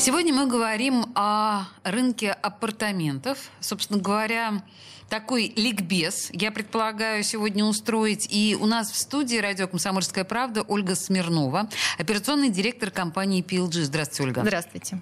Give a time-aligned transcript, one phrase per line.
[0.00, 3.50] Сегодня мы говорим о рынке апартаментов.
[3.60, 4.62] Собственно говоря,
[5.10, 8.26] такой ликбез, я предполагаю, сегодня устроить.
[8.30, 11.68] И у нас в студии радио «Комсомольская правда» Ольга Смирнова,
[11.98, 13.82] операционный директор компании PLG.
[13.82, 14.40] Здравствуйте, Ольга.
[14.40, 15.00] Здравствуйте.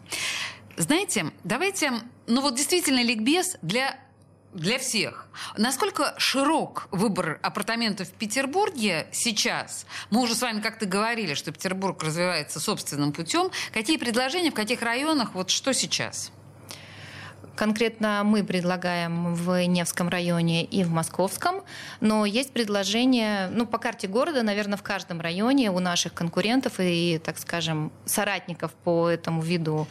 [0.76, 1.92] Знаете, давайте,
[2.26, 3.96] ну вот действительно ликбез для
[4.52, 5.26] для всех.
[5.56, 9.86] Насколько широк выбор апартаментов в Петербурге сейчас?
[10.10, 13.50] Мы уже с вами как-то говорили, что Петербург развивается собственным путем.
[13.72, 16.32] Какие предложения, в каких районах, вот что сейчас?
[17.58, 21.64] Конкретно мы предлагаем в Невском районе и в Московском,
[22.00, 27.18] но есть предложения, ну, по карте города, наверное, в каждом районе у наших конкурентов и,
[27.18, 29.88] так скажем, соратников по этому виду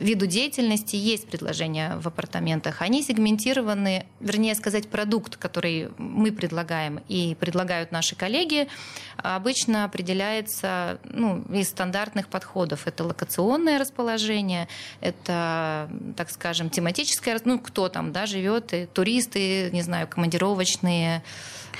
[0.00, 2.82] виду деятельности есть предложения в апартаментах.
[2.82, 8.68] Они сегментированы, вернее сказать, продукт, который мы предлагаем и предлагают наши коллеги,
[9.16, 12.86] обычно определяется ну, из стандартных подходов.
[12.86, 14.68] Это локационное расположение,
[15.00, 17.03] это, так скажем, тематическое,
[17.44, 21.22] ну, кто там да, живет, туристы, не знаю, командировочные,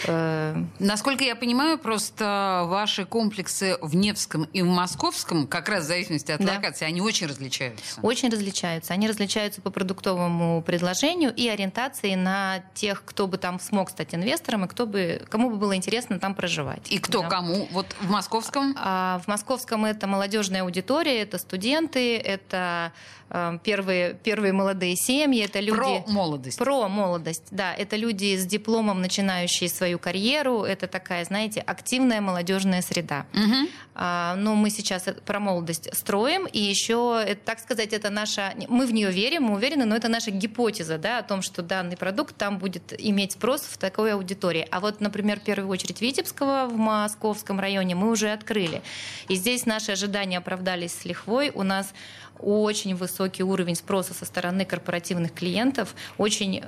[0.07, 5.87] Э, насколько я понимаю, просто ваши комплексы в Невском и в Московском, как раз в
[5.87, 6.55] зависимости от да.
[6.55, 8.01] локации, они очень различаются.
[8.03, 8.93] Очень различаются.
[8.93, 14.65] Они различаются по продуктовому предложению и ориентации на тех, кто бы там смог стать инвестором
[14.65, 16.91] и кто бы, кому бы было интересно там проживать.
[16.91, 17.29] И кто да.
[17.29, 17.69] кому?
[17.71, 18.75] Вот в Московском?
[18.79, 22.93] А, в Московском это молодежная аудитория, это студенты, это
[23.31, 25.79] э, первые, первые молодые семьи, это люди...
[25.79, 26.59] Про молодость.
[26.59, 27.73] Про молодость, да.
[27.75, 30.63] Это люди с дипломом, начинающие свою свою карьеру.
[30.63, 33.27] Это такая, знаете, активная молодежная среда.
[33.33, 33.69] Угу.
[33.95, 38.55] А, но мы сейчас про молодость строим, и еще, так сказать, это наша...
[38.69, 41.97] Мы в нее верим, мы уверены, но это наша гипотеза да, о том, что данный
[41.97, 44.67] продукт там будет иметь спрос в такой аудитории.
[44.71, 48.83] А вот, например, в первую очередь Витебского в Московском районе мы уже открыли.
[49.29, 51.51] И здесь наши ожидания оправдались с лихвой.
[51.55, 51.93] У нас
[52.41, 56.63] очень высокий уровень спроса со стороны корпоративных клиентов, очень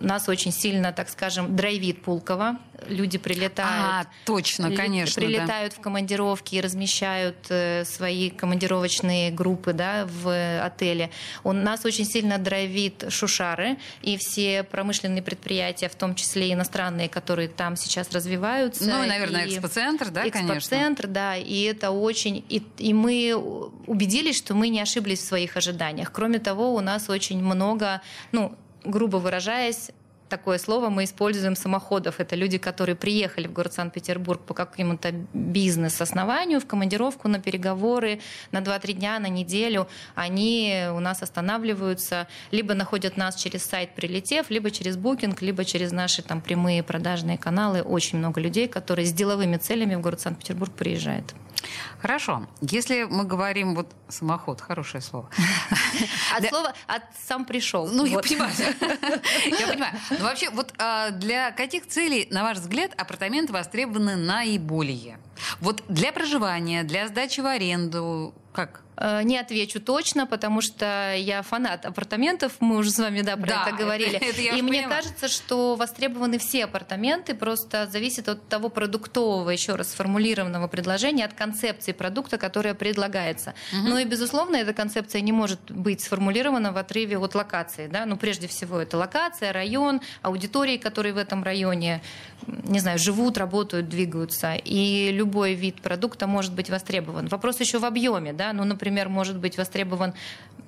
[0.00, 2.58] нас очень сильно, так скажем, драйвит Пулково.
[2.88, 4.06] Люди прилетают.
[4.08, 5.20] А, точно, конечно.
[5.20, 5.80] Прилетают да.
[5.80, 11.10] в командировки и размещают э, свои командировочные группы да, в отеле.
[11.42, 17.48] У нас очень сильно драйвит Шушары и все промышленные предприятия, в том числе иностранные, которые
[17.48, 18.84] там сейчас развиваются.
[18.84, 20.58] Ну, и, наверное, экспоцентр, да, экспоцентр, конечно.
[20.58, 22.44] Экспоцентр, да, и это очень...
[22.48, 23.34] И, и мы
[23.86, 26.12] убедились, что мы не ошиблись в своих ожиданиях.
[26.12, 29.90] Кроме того, у нас очень много, ну, грубо выражаясь,
[30.28, 32.20] такое слово мы используем самоходов.
[32.20, 38.20] Это люди, которые приехали в город Санкт-Петербург по какому-то бизнес-основанию, в командировку на переговоры
[38.50, 39.88] на 2-3 дня, на неделю.
[40.14, 45.92] Они у нас останавливаются, либо находят нас через сайт «Прилетев», либо через букинг, либо через
[45.92, 47.82] наши там прямые продажные каналы.
[47.82, 51.34] Очень много людей, которые с деловыми целями в город Санкт-Петербург приезжают.
[52.00, 52.46] Хорошо.
[52.60, 55.28] Если мы говорим вот самоход, хорошее слово.
[56.36, 57.86] От слова от сам пришел.
[57.88, 58.52] Ну, я понимаю.
[59.46, 59.94] Я понимаю.
[60.10, 65.18] Но вообще, вот а, для каких целей, на ваш взгляд, апартаменты востребованы наиболее?
[65.60, 68.82] Вот для проживания, для сдачи в аренду, как?
[68.96, 73.46] Э, не отвечу точно, потому что я фанат апартаментов, мы уже с вами да, про
[73.46, 74.16] да, это говорили.
[74.16, 74.96] Это, это и мне поняла.
[74.96, 81.34] кажется, что востребованы все апартаменты, просто зависит от того продуктового, еще раз сформулированного предложения, от
[81.34, 83.54] концепции продукта, которая предлагается.
[83.72, 83.88] Угу.
[83.88, 87.88] Но и, безусловно, эта концепция не может быть сформулирована в отрыве от локации.
[87.88, 88.06] Да?
[88.06, 92.00] Ну, прежде всего, это локация, район, аудитории, которые в этом районе,
[92.46, 94.54] не знаю, живут, работают, двигаются.
[94.54, 97.26] И любой вид продукта может быть востребован.
[97.26, 98.32] Вопрос еще в объеме.
[98.32, 98.52] Да?
[98.52, 100.14] Ну, например, может быть востребован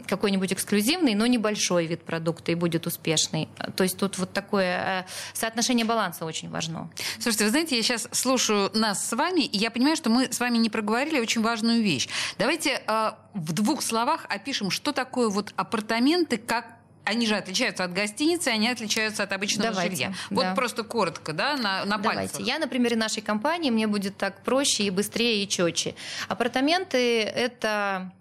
[0.08, 3.48] какой-нибудь эксклюзивный, но небольшой вид продукта и будет успешный.
[3.76, 5.04] То есть тут вот такое э,
[5.34, 6.90] соотношение баланса очень важно.
[7.20, 10.40] Слушайте, вы знаете, я сейчас слушаю нас с вами, и я понимаю, что мы с
[10.40, 12.08] вами не проговорили очень важную вещь.
[12.38, 16.77] Давайте э, в двух словах опишем, что такое вот апартаменты как
[17.08, 20.12] они же отличаются от гостиницы, они отличаются от обычного Давайте, жилья.
[20.30, 20.54] Вот да.
[20.54, 22.32] просто коротко, да, на, на Давайте.
[22.32, 22.40] пальцах.
[22.40, 25.94] Я на примере нашей компании, мне будет так проще и быстрее, и четче.
[26.28, 28.12] Апартаменты– это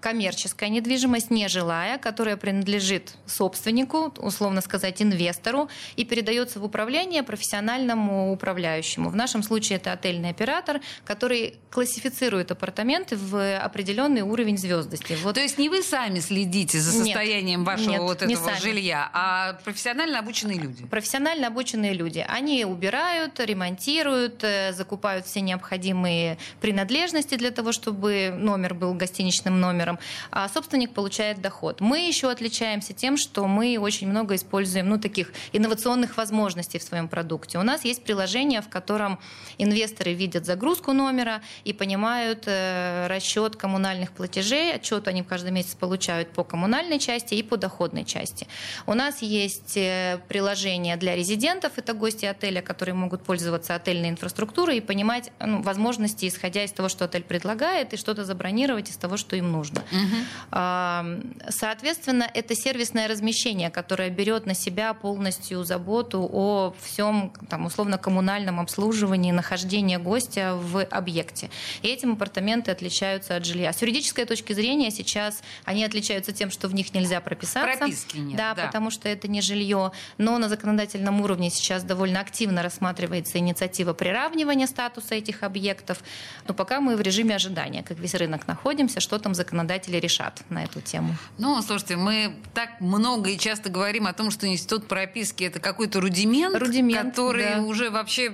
[0.00, 9.10] коммерческая недвижимость, нежилая, которая принадлежит собственнику, условно сказать, инвестору, и передается в управление профессиональному управляющему.
[9.10, 15.16] В нашем случае это отельный оператор, который классифицирует апартаменты в определенный уровень звездности.
[15.22, 15.34] Вот.
[15.34, 19.54] То есть не вы сами следите за состоянием нет, вашего нет, вот этого жилья, а
[19.64, 20.84] профессионально обученные люди?
[20.86, 22.24] Профессионально обученные люди.
[22.28, 29.60] Они убирают, ремонтируют, э, закупают все необходимые принадлежности для того, чтобы номер был гостиничным личным
[29.60, 29.98] номером,
[30.30, 31.80] а собственник получает доход.
[31.80, 37.08] Мы еще отличаемся тем, что мы очень много используем ну, таких инновационных возможностей в своем
[37.08, 37.58] продукте.
[37.58, 39.18] У нас есть приложение, в котором
[39.58, 44.72] инвесторы видят загрузку номера и понимают э, расчет коммунальных платежей.
[44.72, 48.46] Отчет они каждый месяц получают по коммунальной части и по доходной части.
[48.86, 54.76] У нас есть э, приложение для резидентов, это гости отеля, которые могут пользоваться отельной инфраструктурой
[54.76, 59.16] и понимать ну, возможности, исходя из того, что отель предлагает, и что-то забронировать из того,
[59.24, 59.82] что им нужно.
[59.90, 61.22] Угу.
[61.48, 68.60] Соответственно, это сервисное размещение, которое берет на себя полностью заботу о всем, там, условно, коммунальном
[68.60, 71.48] обслуживании, нахождении гостя в объекте.
[71.82, 73.72] И этим апартаменты отличаются от жилья.
[73.72, 77.78] С юридической точки зрения сейчас они отличаются тем, что в них нельзя прописаться.
[77.78, 78.36] Прописки нет.
[78.36, 79.92] Да, да, потому что это не жилье.
[80.18, 86.02] Но на законодательном уровне сейчас довольно активно рассматривается инициатива приравнивания статуса этих объектов.
[86.46, 90.64] Но пока мы в режиме ожидания, как весь рынок находимся, что там законодатели решат на
[90.64, 91.14] эту тему.
[91.38, 96.00] Ну, слушайте, мы так много и часто говорим о том, что институт прописки это какой-то
[96.00, 97.62] рудимент, рудимент который да.
[97.62, 98.32] уже вообще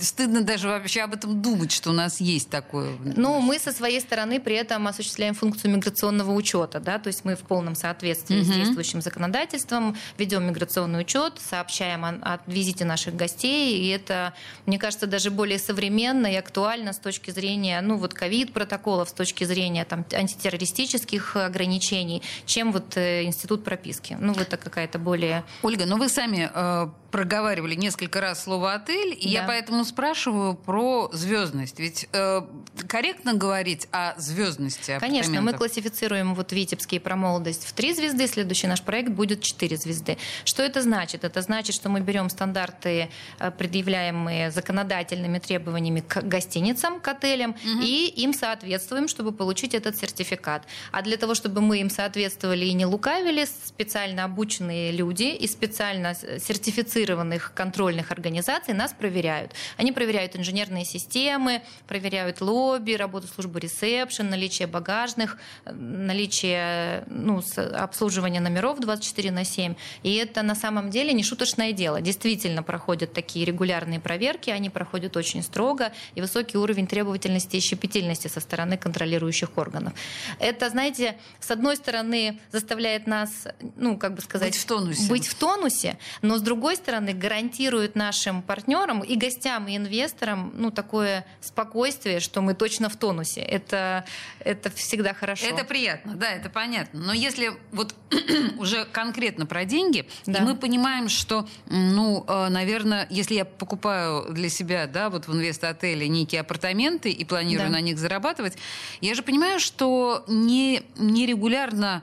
[0.00, 2.96] стыдно даже вообще об этом думать, что у нас есть такое.
[3.04, 7.36] Ну, мы со своей стороны при этом осуществляем функцию миграционного учета, да, то есть мы
[7.36, 8.44] в полном соответствии угу.
[8.44, 14.34] с действующим законодательством ведем миграционный учет, сообщаем о, о визите наших гостей, и это,
[14.66, 19.44] мне кажется, даже более современно и актуально с точки зрения, ну, вот ковид-протоколов, с точки
[19.44, 24.16] зрения там антитеррористических ограничений, чем вот э, институт прописки.
[24.20, 25.44] Ну, это какая-то более...
[25.62, 29.42] Ольга, но ну вы сами э, проговаривали несколько раз слово отель, и да.
[29.42, 31.78] я поэтому спрашиваю про звездность.
[31.78, 32.40] Ведь э,
[32.88, 38.66] корректно говорить о звездности Конечно, мы классифицируем вот Витебский про молодость в три звезды, следующий
[38.66, 40.16] наш проект будет четыре звезды.
[40.44, 41.22] Что это значит?
[41.24, 47.82] Это значит, что мы берем стандарты, э, предъявляемые законодательными требованиями к гостиницам, к отелям, угу.
[47.82, 50.64] и им соответствуем, чтобы получить этот сертификат.
[50.92, 56.14] А для того, чтобы мы им соответствовали и не лукавили, специально обученные люди и специально
[56.14, 59.52] сертифицированные сертифицированных контрольных организаций нас проверяют.
[59.76, 67.42] Они проверяют инженерные системы, проверяют лобби, работу службы ресепшн, наличие багажных, наличие ну,
[67.74, 69.74] обслуживания номеров 24 на 7.
[70.02, 72.00] И это на самом деле не шуточное дело.
[72.00, 78.28] Действительно проходят такие регулярные проверки, они проходят очень строго, и высокий уровень требовательности и щепетильности
[78.28, 79.92] со стороны контролирующих органов.
[80.38, 85.26] Это, знаете, с одной стороны заставляет нас, ну, как бы сказать, быть в тонусе, быть
[85.26, 90.70] в тонусе но с другой стороны стороны, гарантирует нашим партнерам и гостям, и инвесторам ну,
[90.70, 93.40] такое спокойствие, что мы точно в тонусе.
[93.40, 94.04] Это,
[94.40, 95.46] это всегда хорошо.
[95.46, 97.00] Это приятно, да, это понятно.
[97.00, 97.94] Но если вот
[98.58, 100.40] уже конкретно про деньги, да.
[100.40, 105.32] и мы понимаем, что, ну, э, наверное, если я покупаю для себя, да, вот в
[105.32, 107.76] инвест-отеле некие апартаменты и планирую да.
[107.76, 108.58] на них зарабатывать,
[109.00, 112.02] я же понимаю, что не, нерегулярно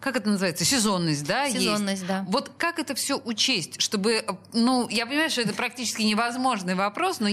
[0.00, 2.06] как это называется, сезонность, да, сезонность, есть.
[2.06, 2.24] да.
[2.28, 7.28] Вот как это все учесть, чтобы, ну, я понимаю, что это практически невозможный вопрос, но,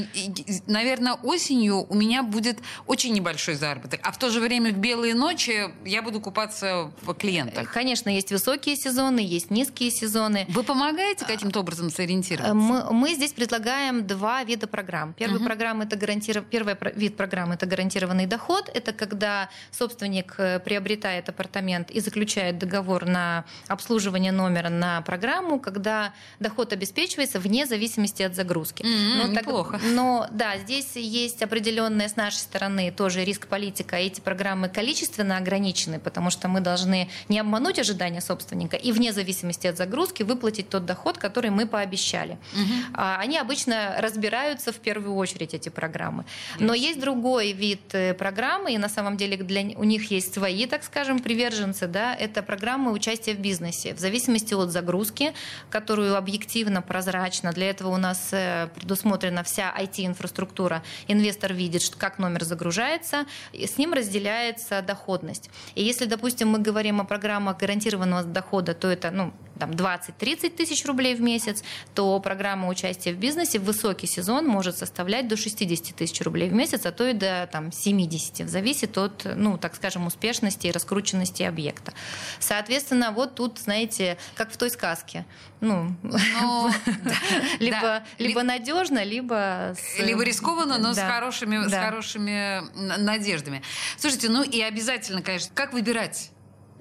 [0.67, 5.13] наверное, осенью у меня будет очень небольшой заработок, а в то же время в белые
[5.13, 7.71] ночи я буду купаться в клиентах.
[7.71, 10.45] Конечно, есть высокие сезоны, есть низкие сезоны.
[10.49, 12.53] Вы помогаете каким-то образом сориентироваться?
[12.53, 15.13] Мы, мы здесь предлагаем два вида программ.
[15.13, 15.45] Первый uh-huh.
[15.45, 16.45] программа это гарантиров...
[16.45, 18.69] Первый вид программы это гарантированный доход.
[18.73, 25.59] Это когда собственник э, приобретает апартамент и заключает заключает договор на обслуживание номера на программу,
[25.59, 28.83] когда доход обеспечивается вне зависимости от загрузки.
[28.83, 29.71] Mm-hmm, но неплохо.
[29.73, 33.95] Так, но да, здесь есть определенная с нашей стороны тоже риск политика.
[33.95, 39.67] Эти программы количественно ограничены, потому что мы должны не обмануть ожидания собственника и вне зависимости
[39.67, 42.33] от загрузки выплатить тот доход, который мы пообещали.
[42.33, 43.19] Mm-hmm.
[43.19, 46.25] Они обычно разбираются в первую очередь эти программы.
[46.59, 50.65] Но есть другой вид э, программы, и на самом деле для, у них есть свои,
[50.65, 51.87] так скажем, приверженцы.
[51.87, 53.93] Да, это программы участия в бизнесе.
[53.93, 55.33] В зависимости от загрузки,
[55.69, 60.83] которую объективно, прозрачно, для этого у нас э, предусмотрена вся IT-инфраструктура.
[61.07, 65.49] Инвестор видит, как номер загружается, и с ним разделяется доходность.
[65.75, 70.85] И если, допустим, мы говорим о программах гарантированного дохода, то это ну, там, 20-30 тысяч
[70.85, 75.95] рублей в месяц, то программа участия в бизнесе в высокий сезон может составлять до 60
[75.95, 80.07] тысяч рублей в месяц, а то и до там, 70, зависит от, ну, так скажем,
[80.07, 81.93] успешности и раскрученности объекта.
[82.39, 85.25] Соответственно, вот тут, знаете, как в той сказке,
[85.61, 86.69] ну, ну
[87.59, 89.75] либо, либо надежно, либо...
[89.99, 93.61] Либо рискованно, но с хорошими, с хорошими надеждами.
[93.97, 96.31] Слушайте, ну и обязательно, конечно, как выбирать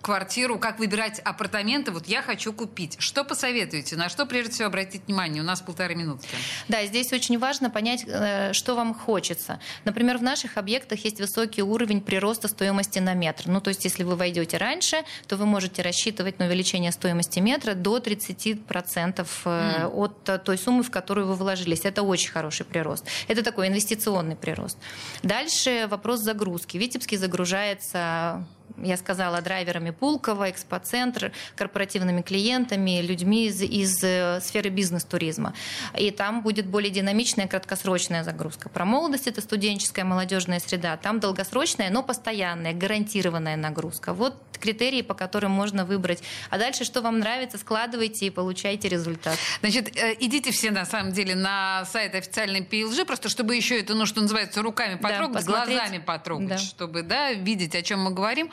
[0.04, 1.90] квартиру, как выбирать апартаменты.
[1.90, 2.96] Вот я хочу купить.
[2.98, 3.96] Что посоветуете?
[3.96, 5.42] На что прежде всего обратить внимание?
[5.42, 6.28] У нас полторы минутки.
[6.68, 9.60] Да, здесь очень важно понять, э, что вам хочется.
[9.84, 13.44] Например, в наших объектах есть высокий уровень прироста стоимости на метр.
[13.46, 17.74] Ну, то есть, если вы войдете раньше, то вы можете рассчитывать на увеличение стоимости метра
[17.74, 19.86] до 30% mm.
[19.86, 21.80] от той суммы, в которую вы вложились.
[21.84, 23.06] Это очень хороший прирост.
[23.26, 24.76] Это такой инвестиционный прирост.
[25.22, 26.76] Дальше вопрос загрузки.
[26.76, 28.44] Витебский загружается
[28.82, 35.54] я сказала, драйверами Пулково, экспоцентр, корпоративными клиентами, людьми из, из э, сферы бизнес-туризма.
[35.98, 38.68] И там будет более динамичная краткосрочная загрузка.
[38.68, 40.96] Про молодость это студенческая молодежная среда.
[40.96, 44.12] Там долгосрочная, но постоянная, гарантированная нагрузка.
[44.12, 46.22] Вот критерии, по которым можно выбрать.
[46.50, 49.38] А дальше, что вам нравится, складывайте и получайте результат.
[49.60, 53.94] Значит, э, идите все, на самом деле, на сайт официальной PLG, просто чтобы еще это,
[53.94, 56.58] ну, что называется, руками потрогать, да, глазами потрогать, да.
[56.58, 58.50] чтобы, да, видеть, о чем мы говорим.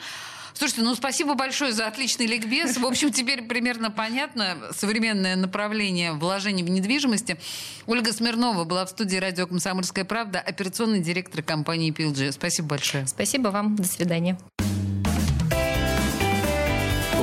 [0.54, 2.76] Слушайте, ну спасибо большое за отличный ликбез.
[2.76, 7.38] В общем, теперь примерно понятно современное направление вложений в недвижимости.
[7.86, 12.32] Ольга Смирнова была в студии радио «Комсомольская правда», операционный директор компании PLG.
[12.32, 13.06] Спасибо большое.
[13.06, 13.76] Спасибо вам.
[13.76, 14.36] До свидания.